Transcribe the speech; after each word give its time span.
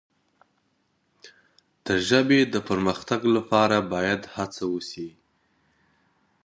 د 1.85 1.87
ژبې 2.07 2.39
د 2.53 2.55
پرمختګ 2.69 3.21
لپاره 3.35 3.77
باید 3.93 4.21
هڅه 4.35 4.63
وسي. 4.73 5.09